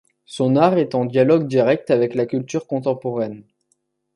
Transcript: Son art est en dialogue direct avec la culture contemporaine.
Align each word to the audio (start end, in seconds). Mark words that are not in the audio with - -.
Son 0.25 0.55
art 0.55 0.79
est 0.79 0.95
en 0.95 1.05
dialogue 1.05 1.45
direct 1.47 1.91
avec 1.91 2.15
la 2.15 2.25
culture 2.25 2.65
contemporaine. 2.65 3.43